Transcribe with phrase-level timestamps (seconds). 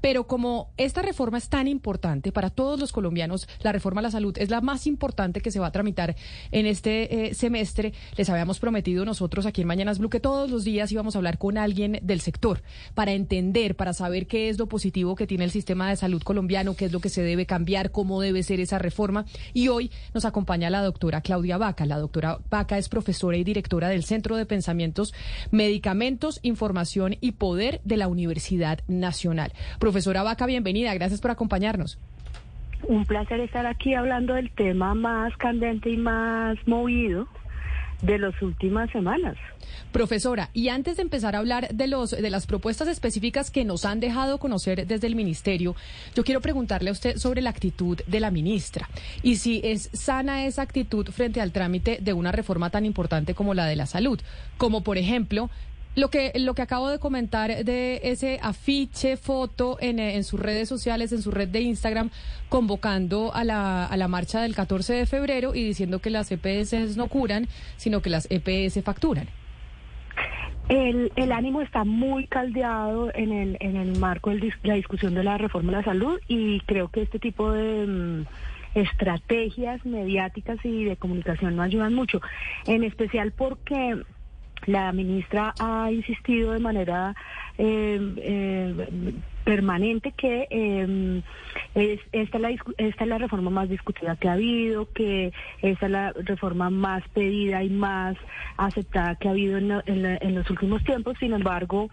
[0.00, 4.10] Pero como esta reforma es tan importante para todos los colombianos, la reforma a la
[4.10, 6.16] salud es la más importante que se va a tramitar
[6.50, 7.92] en este eh, semestre.
[8.16, 11.38] Les habíamos prometido nosotros aquí en Mañanas Blue que todos los días íbamos a hablar
[11.38, 12.62] con alguien del sector
[12.94, 16.74] para entender, para saber qué es lo positivo que tiene el sistema de salud colombiano,
[16.74, 19.24] qué es lo que se debe cambiar, cómo debe ser esa reforma.
[19.52, 21.86] Y hoy nos acompaña la doctora Claudia Vaca.
[21.86, 25.14] La doctora Vaca es profesora y directora del Centro de Pensamientos,
[25.50, 29.52] Medicamentos, Información y Poder de la Universidad Nacional.
[29.78, 30.94] Profesora Vaca, bienvenida.
[30.94, 31.98] Gracias por acompañarnos.
[32.84, 37.26] Un placer estar aquí hablando del tema más candente y más movido
[38.02, 39.36] de las últimas semanas.
[39.90, 43.84] Profesora, y antes de empezar a hablar de los de las propuestas específicas que nos
[43.84, 45.74] han dejado conocer desde el ministerio,
[46.14, 48.88] yo quiero preguntarle a usted sobre la actitud de la ministra
[49.22, 53.54] y si es sana esa actitud frente al trámite de una reforma tan importante como
[53.54, 54.20] la de la salud,
[54.58, 55.50] como por ejemplo
[55.96, 60.68] lo que, lo que acabo de comentar de ese afiche, foto en, en, sus redes
[60.68, 62.10] sociales, en su red de Instagram,
[62.48, 66.96] convocando a la, a la marcha del 14 de febrero y diciendo que las EPS
[66.96, 69.26] no curan, sino que las EPS facturan.
[70.68, 75.24] El, el ánimo está muy caldeado en el, en el marco de la discusión de
[75.24, 77.86] la reforma de la salud y creo que este tipo de...
[77.86, 78.26] Mm,
[78.76, 82.20] estrategias mediáticas y de comunicación no ayudan mucho,
[82.66, 84.02] en especial porque
[84.64, 87.14] la ministra ha insistido de manera
[87.58, 91.22] eh, eh, permanente que eh,
[91.74, 95.86] es, esta, es la, esta es la reforma más discutida que ha habido, que esta
[95.86, 98.16] es la reforma más pedida y más
[98.56, 101.16] aceptada que ha habido en, en, en los últimos tiempos.
[101.18, 101.88] Sin embargo,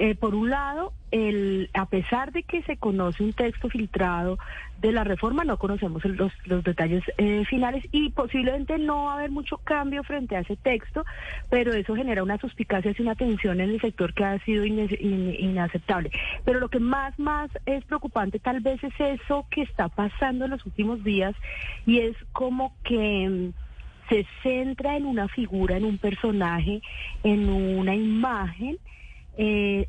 [0.00, 4.38] eh, por un lado, el, a pesar de que se conoce un texto filtrado
[4.80, 9.16] de la reforma, no conocemos los, los detalles eh, finales y posiblemente no va a
[9.16, 11.04] haber mucho cambio frente a ese texto,
[11.50, 14.78] pero eso genera una suspicacia y una tensión en el sector que ha sido in,
[15.00, 16.12] in, inaceptable.
[16.44, 20.52] Pero lo que más, más es preocupante tal vez es eso que está pasando en
[20.52, 21.34] los últimos días
[21.86, 26.82] y es como que mm, se centra en una figura, en un personaje,
[27.24, 28.78] en una imagen
[29.40, 29.86] eh,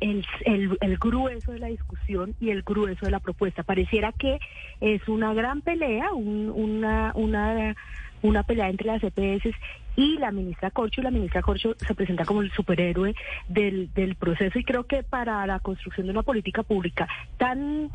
[0.00, 3.62] el, grueso de la discusión y el grueso de la propuesta.
[3.62, 4.38] Pareciera que
[4.80, 7.74] es una gran pelea, un, una, una,
[8.20, 9.56] una pelea entre las EPS
[9.96, 11.00] y la ministra Corcho.
[11.00, 13.14] La ministra Corcho se presenta como el superhéroe
[13.48, 17.90] del, del proceso y creo que para la construcción de una política pública tan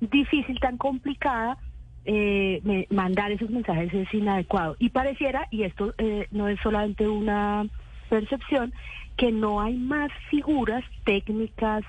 [0.00, 1.58] difícil, tan complicada,
[2.06, 4.76] eh, me, mandar esos mensajes es inadecuado.
[4.78, 7.66] Y pareciera, y esto eh, no es solamente una
[8.08, 8.72] percepción,
[9.16, 11.84] que no hay más figuras técnicas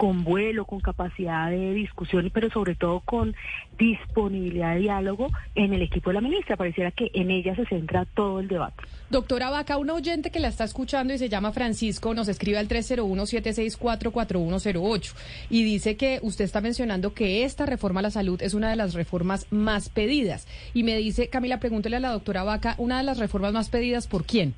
[0.00, 3.36] con vuelo, con capacidad de discusión, pero sobre todo con
[3.78, 6.56] disponibilidad de diálogo en el equipo de la ministra.
[6.56, 8.82] Pareciera que en ella se centra todo el debate.
[9.10, 12.68] Doctora Vaca, un oyente que la está escuchando y se llama Francisco nos escribe al
[12.68, 15.14] 301-764-4108
[15.50, 18.76] y dice que usted está mencionando que esta reforma a la salud es una de
[18.76, 20.48] las reformas más pedidas.
[20.72, 24.06] Y me dice, Camila, pregúntele a la doctora Vaca, una de las reformas más pedidas,
[24.06, 24.54] ¿por quién?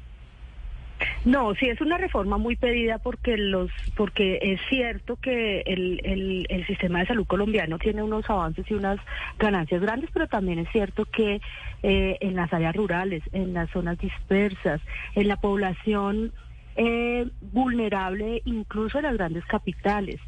[1.25, 6.47] No, sí es una reforma muy pedida porque los porque es cierto que el, el,
[6.49, 8.99] el, sistema de salud colombiano tiene unos avances y unas
[9.38, 11.41] ganancias grandes, pero también es cierto que
[11.84, 14.81] eh, en las áreas rurales, en las zonas dispersas,
[15.15, 16.32] en la población
[16.75, 20.19] eh, vulnerable, incluso en las grandes capitales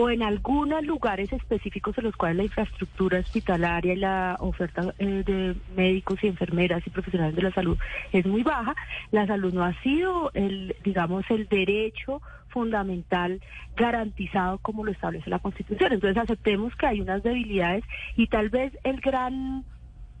[0.00, 5.24] o en algunos lugares específicos en los cuales la infraestructura hospitalaria y la oferta eh,
[5.26, 7.76] de médicos y enfermeras y profesionales de la salud
[8.12, 8.76] es muy baja,
[9.10, 13.40] la salud no ha sido el, digamos, el derecho fundamental
[13.76, 15.92] garantizado como lo establece la Constitución.
[15.92, 17.82] Entonces aceptemos que hay unas debilidades
[18.16, 19.64] y tal vez el gran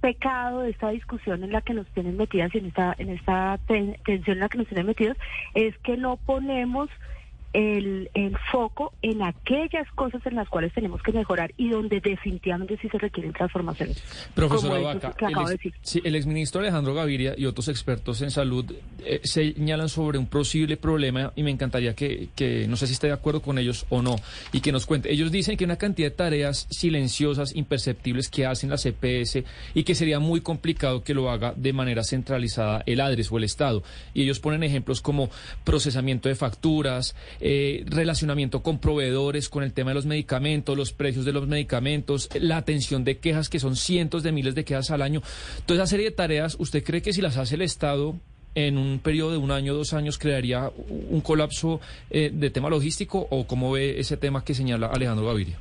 [0.00, 4.36] pecado de esta discusión en la que nos tienen metidas en esta en esta tensión
[4.36, 5.16] en la que nos tienen metidos
[5.54, 6.88] es que no ponemos
[7.52, 12.76] el, el, foco en aquellas cosas en las cuales tenemos que mejorar y donde definitivamente
[12.80, 14.02] sí se requieren transformaciones.
[14.34, 18.72] Profesora Vaca, el, sí, el exministro Alejandro Gaviria y otros expertos en salud
[19.04, 23.06] eh, señalan sobre un posible problema y me encantaría que, que, no sé si está
[23.06, 24.16] de acuerdo con ellos o no,
[24.52, 25.12] y que nos cuente.
[25.12, 29.44] Ellos dicen que una cantidad de tareas silenciosas, imperceptibles que hacen las EPS
[29.74, 33.44] y que sería muy complicado que lo haga de manera centralizada el ADRES o el
[33.44, 33.82] Estado.
[34.14, 35.30] Y ellos ponen ejemplos como
[35.64, 41.24] procesamiento de facturas, eh, relacionamiento con proveedores, con el tema de los medicamentos, los precios
[41.24, 45.02] de los medicamentos, la atención de quejas, que son cientos de miles de quejas al
[45.02, 45.22] año.
[45.66, 48.16] Toda esa serie de tareas, ¿usted cree que si las hace el Estado
[48.54, 50.70] en un periodo de un año, dos años, crearía
[51.10, 51.80] un colapso
[52.10, 55.56] eh, de tema logístico o cómo ve ese tema que señala Alejandro Gaviria?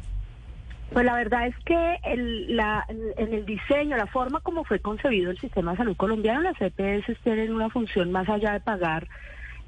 [0.92, 5.72] Pues la verdad es que en el diseño, la forma como fue concebido el sistema
[5.72, 9.08] de salud colombiano, las EPS tienen una función más allá de pagar,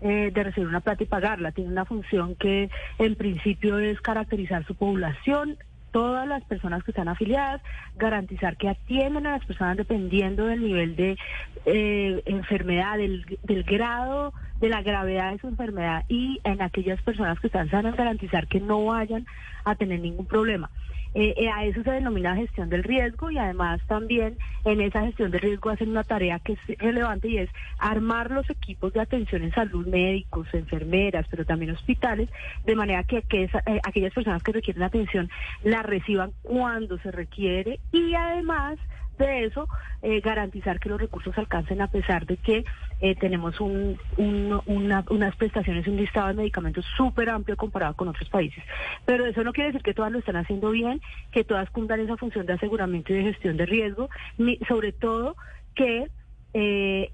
[0.01, 4.65] eh, de recibir una plata y pagarla, tiene una función que en principio es caracterizar
[4.65, 5.57] su población,
[5.91, 7.61] todas las personas que están afiliadas,
[7.97, 11.17] garantizar que atienden a las personas dependiendo del nivel de
[11.65, 17.39] eh, enfermedad, del, del, grado, de la gravedad de su enfermedad y en aquellas personas
[17.39, 19.25] que están sanas, garantizar que no vayan
[19.65, 20.69] a tener ningún problema.
[21.15, 25.31] Eh, eh, a eso se denomina gestión del riesgo y además también en esa gestión
[25.31, 29.41] del riesgo hacen una tarea que es relevante y es armar los equipos de atención
[29.41, 32.29] en salud, médicos, enfermeras, pero también hospitales,
[32.63, 33.49] de manera que, eh,
[33.83, 35.29] aquellas personas que requieren atención
[35.63, 38.77] la reciban cuando se requiere y además
[39.25, 39.67] de eso,
[40.01, 42.65] eh, garantizar que los recursos alcancen a pesar de que
[43.01, 48.63] eh, tenemos un, unas prestaciones, un listado de medicamentos súper amplio comparado con otros países.
[49.05, 51.01] Pero eso no quiere decir que todas lo están haciendo bien,
[51.31, 55.35] que todas cumplan esa función de aseguramiento y de gestión de riesgo, ni sobre todo
[55.75, 56.07] que
[56.53, 57.11] eh,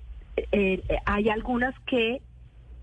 [1.06, 2.22] hay algunas que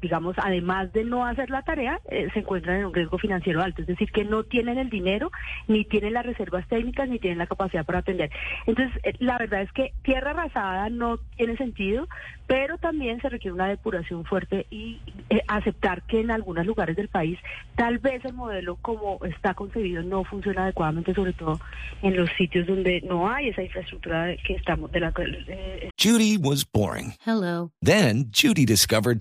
[0.03, 3.83] digamos, además de no hacer la tarea, eh, se encuentran en un riesgo financiero alto,
[3.83, 5.31] es decir, que no tienen el dinero,
[5.69, 8.31] ni tienen las reservas técnicas, ni tienen la capacidad para atender.
[8.67, 12.09] Entonces, eh, la verdad es que tierra arrasada no tiene sentido,
[12.47, 15.01] pero también se requiere una depuración fuerte y
[15.31, 17.39] eh, aceptar que en algunos lugares del país
[17.77, 21.61] tal vez el modelo como está concebido no funciona adecuadamente, sobre todo
[22.03, 25.13] en los sitios donde no hay esa infraestructura que estamos de la
[25.49, 27.15] eh, Judy was boring.
[27.25, 27.71] Hello.
[27.81, 29.21] Then Judy discovered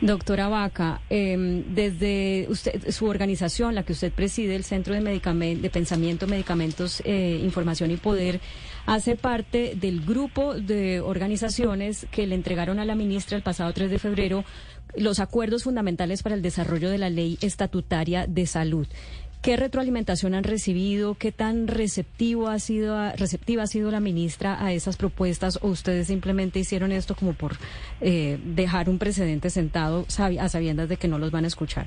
[0.00, 5.60] Doctora Vaca, eh, desde usted, su organización, la que usted preside, el Centro de, Medicament
[5.60, 8.40] de Pensamiento, Medicamentos, eh, Información y Poder,
[8.86, 13.90] hace parte del grupo de organizaciones que le entregaron a la ministra el pasado 3
[13.90, 14.44] de febrero
[14.96, 18.86] los acuerdos fundamentales para el desarrollo de la ley estatutaria de salud.
[19.42, 21.14] ¿Qué retroalimentación han recibido?
[21.14, 25.60] ¿Qué tan receptivo ha sido, receptiva ha sido la ministra a esas propuestas?
[25.62, 27.52] ¿O ustedes simplemente hicieron esto como por
[28.00, 30.06] eh, dejar un precedente sentado
[30.40, 31.86] a sabiendas de que no los van a escuchar?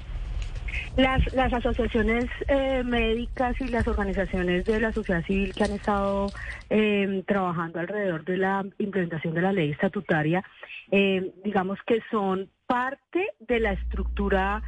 [0.97, 6.27] Las, las asociaciones eh, médicas y las organizaciones de la sociedad civil que han estado
[6.69, 10.43] eh, trabajando alrededor de la implementación de la ley estatutaria,
[10.91, 14.61] eh, digamos que son parte de la estructura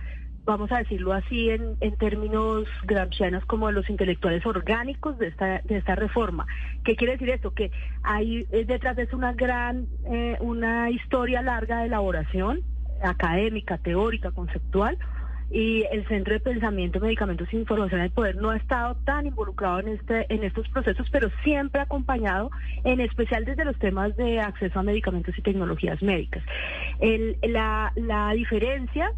[0.46, 5.78] vamos a decirlo así en, en términos gramscianos como los intelectuales orgánicos de esta de
[5.78, 6.46] esta reforma.
[6.84, 7.52] ¿Qué quiere decir esto?
[7.52, 7.72] Que
[8.04, 9.88] hay detrás de eso una gran
[10.40, 12.62] una historia larga de elaboración
[13.02, 14.98] académica, teórica, conceptual,
[15.54, 19.82] y el Centro de Pensamiento, Medicamentos e Información del Poder no ha estado tan involucrado
[19.82, 22.50] en, este, en estos procesos, pero siempre acompañado,
[22.84, 26.44] en especial desde los temas de acceso a medicamentos y tecnologías médicas.
[27.44, 29.12] la, la diferencia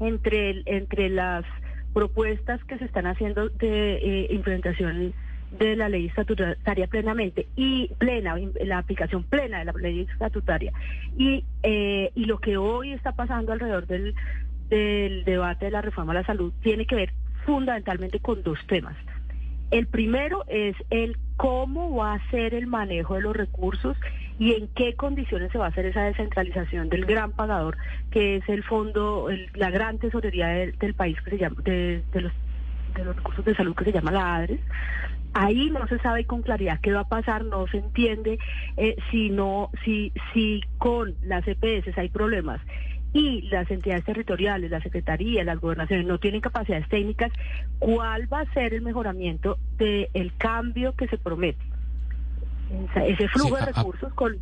[0.00, 1.44] entre, entre las
[1.92, 5.12] propuestas que se están haciendo de eh, implementación
[5.58, 10.72] de la ley estatutaria plenamente y plena, la aplicación plena de la ley estatutaria
[11.16, 14.14] y, eh, y lo que hoy está pasando alrededor del
[14.68, 17.12] del debate de la reforma a la salud tiene que ver
[17.44, 18.96] fundamentalmente con dos temas.
[19.70, 23.96] El primero es el cómo va a ser el manejo de los recursos
[24.38, 27.76] y en qué condiciones se va a hacer esa descentralización del gran pagador,
[28.10, 32.32] que es el fondo, la gran tesorería del, país que se llama, de, los,
[33.16, 34.60] recursos de salud que se llama la ADRES.
[35.34, 38.38] Ahí no se sabe con claridad qué va a pasar, no se entiende
[38.76, 42.60] eh, si no, si, si con las EPS hay problemas
[43.12, 47.32] y las entidades territoriales, la Secretaría, las gobernaciones no tienen capacidades técnicas,
[47.78, 51.58] ¿cuál va a ser el mejoramiento del cambio que se promete?
[52.94, 54.36] Ese flujo de recursos con,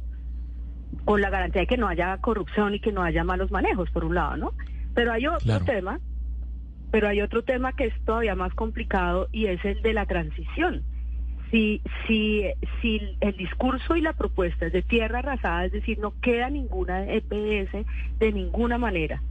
[1.04, 4.04] con la garantía de que no haya corrupción y que no haya malos manejos, por
[4.04, 4.52] un lado, ¿no?
[4.94, 6.00] Pero hay otro tema,
[6.90, 10.82] pero hay otro tema que es todavía más complicado y es el de la transición
[11.50, 12.44] si, si,
[12.80, 17.04] si el discurso y la propuesta es de tierra arrasada, es decir, no queda ninguna
[17.04, 17.86] EPS
[18.18, 19.22] de ninguna manera,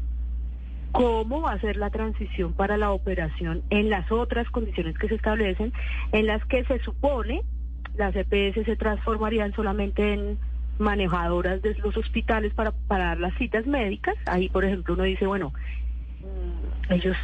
[0.91, 5.15] cómo va a ser la transición para la operación en las otras condiciones que se
[5.15, 5.73] establecen,
[6.11, 7.43] en las que se supone
[7.97, 10.37] las EPS se transformarían solamente en
[10.77, 14.15] manejadoras de los hospitales para, para dar las citas médicas.
[14.25, 15.53] Ahí, por ejemplo, uno dice, bueno,
[16.89, 17.17] ellos,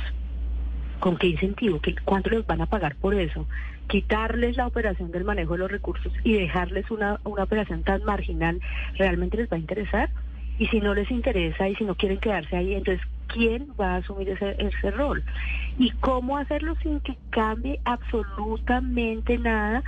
[0.99, 1.79] ¿con qué incentivo?
[1.79, 3.47] ¿Qué, ¿Cuánto les van a pagar por eso?
[3.87, 8.59] Quitarles la operación del manejo de los recursos y dejarles una, una operación tan marginal,
[8.97, 10.09] ¿realmente les va a interesar?
[10.57, 13.97] Y si no les interesa y si no quieren quedarse ahí, entonces, ¿quién va a
[13.97, 15.23] asumir ese, ese rol?
[15.77, 19.83] ¿Y cómo hacerlo sin que cambie absolutamente nada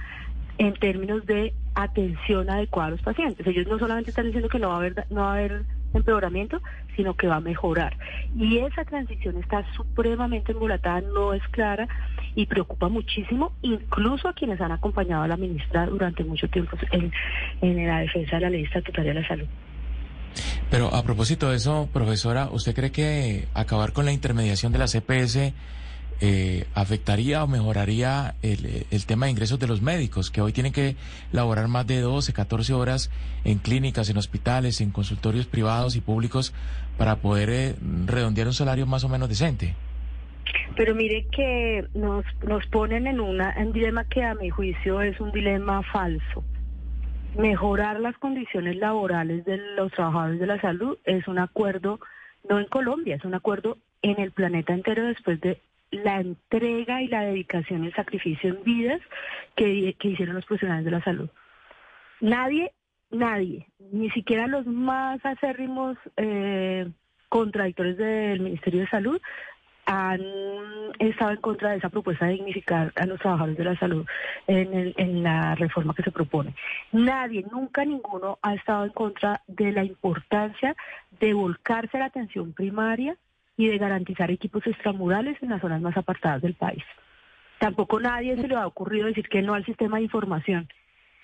[0.57, 3.45] en términos de atención adecuada a los pacientes.
[3.45, 6.62] Ellos no solamente están diciendo que no va a haber, no va a haber empeoramiento,
[6.95, 7.98] sino que va a mejorar.
[8.38, 11.88] Y esa transición está supremamente embolatada, no es clara
[12.36, 17.12] y preocupa muchísimo, incluso a quienes han acompañado a la ministra durante mucho tiempo en,
[17.62, 19.48] en la defensa de la ley estatutaria de la salud.
[20.72, 24.88] Pero a propósito de eso, profesora, ¿usted cree que acabar con la intermediación de la
[24.88, 25.53] CPS
[26.22, 30.96] eh, afectaría o mejoraría el, tema de ingresos de los médicos, que hoy tienen que
[31.32, 33.12] laborar más de 12, 14 horas
[33.43, 36.53] en clínicas, en hospitales, en consultorios privados y públicos
[36.98, 39.75] para poder eh, redondear un salario más o menos decente?
[40.75, 43.41] Pero mire que nos, nos ponen en un
[43.74, 46.43] dilema que a mi juicio es un dilema falso.
[47.38, 52.00] Mejorar las condiciones laborales de los trabajadores de la salud es un acuerdo,
[52.50, 55.60] no en Colombia, es un acuerdo en el planeta entero después de
[55.93, 59.01] la entrega y la dedicación y el sacrificio en vidas
[59.55, 61.29] que, hicieron los profesionales de la salud.
[62.19, 62.71] Nadie,
[63.12, 66.89] nadie, ni siquiera los más acérrimos eh,
[67.29, 69.21] contradictores del Ministerio de Salud
[69.85, 70.21] han
[71.00, 74.05] estado en contra de esa propuesta de dignificar a los trabajadores de la salud
[74.47, 76.55] en, en la reforma que se propone.
[76.93, 80.75] Nadie, nunca ninguno ha estado en contra de la importancia
[81.19, 83.17] de volcarse a la atención primaria
[83.57, 86.83] y de garantizar equipos extramurales en las zonas más apartadas del país.
[87.60, 90.67] Tampoco nadie se le ha ocurrido decir que no al sistema de información,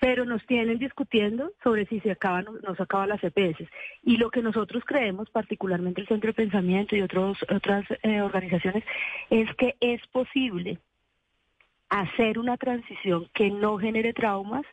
[0.00, 3.68] pero nos tienen discutiendo sobre si se acaban o no se acaban las EPS.
[4.02, 8.82] Y lo que nosotros creemos, particularmente el Centro de Pensamiento y otros, otras eh, organizaciones,
[9.28, 10.78] es que es posible
[11.90, 14.64] hacer una transición que no genere traumas,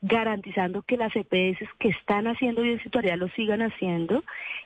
[0.00, 2.80] garantizando que las EPS que están haciendo bien
[3.18, 4.24] lo sigan haciendo,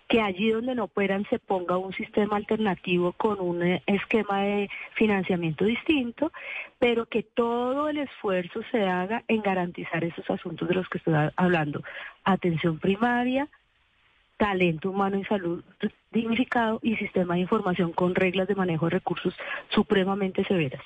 [0.09, 4.71] que allí donde no puedan se ponga un sistema alternativo con un eh, esquema de
[4.95, 6.33] financiamiento distinto,
[6.79, 11.15] pero que todo el esfuerzo se haga en garantizar esos asuntos de los que estoy
[11.37, 11.83] hablando.
[12.25, 13.49] Atención primaria,
[14.37, 15.63] talento humano y salud
[16.13, 19.35] dignificado y sistema de información con reglas de manejo de recursos
[19.69, 20.83] supremamente severas.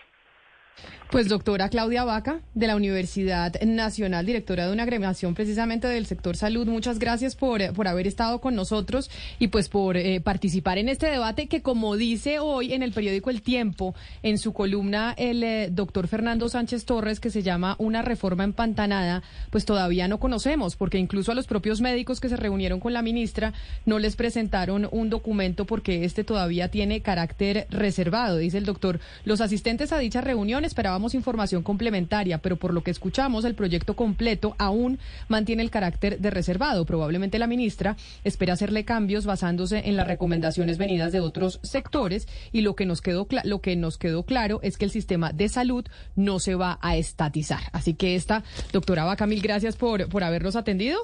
[1.10, 6.36] Pues doctora Claudia Vaca, de la Universidad Nacional, directora de una agremiación precisamente del sector
[6.36, 9.10] salud, muchas gracias por, por haber estado con nosotros
[9.40, 13.28] y pues por eh, participar en este debate que como dice hoy en el periódico
[13.28, 18.02] El Tiempo, en su columna el eh, doctor Fernando Sánchez Torres, que se llama Una
[18.02, 22.78] reforma empantanada, pues todavía no conocemos, porque incluso a los propios médicos que se reunieron
[22.78, 23.52] con la ministra
[23.84, 29.00] no les presentaron un documento porque este todavía tiene carácter reservado, dice el doctor.
[29.24, 30.20] Los asistentes a dicha
[30.60, 34.98] reunión esperábamos información complementaria, pero por lo que escuchamos, el proyecto completo aún
[35.28, 36.84] mantiene el carácter de reservado.
[36.84, 42.60] Probablemente la ministra espera hacerle cambios basándose en las recomendaciones venidas de otros sectores y
[42.60, 45.84] lo que nos quedó lo que nos quedó claro es que el sistema de salud
[46.14, 47.62] no se va a estatizar.
[47.72, 50.98] Así que esta doctora Vaca, mil gracias por, por habernos atendido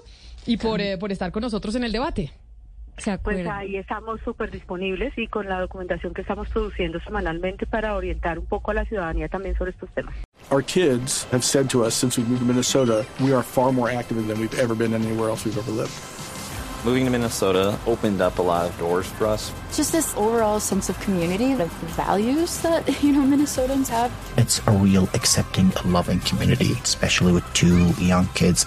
[0.46, 2.32] y por, eh, por estar con nosotros en el debate.
[3.22, 8.38] Pues ahí estamos súper disponibles y con la documentación que estamos produciendo semanalmente para orientar
[8.38, 10.14] un poco a la ciudadanía también sobre estos temas.
[10.50, 13.90] Our kids have said to us since we moved to Minnesota, we are far more
[13.90, 15.92] active than we've ever been anywhere else we've ever lived.
[16.84, 19.52] Moving to Minnesota opened up a lot of doors for us.
[19.74, 24.12] Just this overall sense of community, of values that, you know, Minnesotans have.
[24.36, 28.66] It's a real accepting, loving community, especially with two young kids.